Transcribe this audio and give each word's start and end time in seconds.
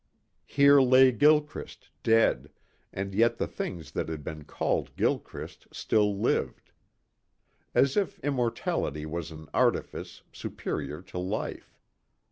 Here 0.47 0.81
lay 0.81 1.11
Gilchrist 1.11 1.91
dead, 2.01 2.49
and 2.91 3.13
yet 3.13 3.37
the 3.37 3.45
things 3.45 3.91
that 3.91 4.09
had 4.09 4.23
been 4.23 4.45
called 4.45 4.95
Gilchrist 4.95 5.67
still 5.71 6.17
lived. 6.19 6.71
As 7.75 7.95
if 7.95 8.17
immortality 8.21 9.05
was 9.05 9.29
an 9.29 9.47
artifice, 9.53 10.23
superior 10.33 11.03
to 11.03 11.19
life. 11.19 11.77